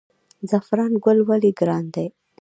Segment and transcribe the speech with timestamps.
[0.49, 2.07] زعفران ګل ولې ګران دی؟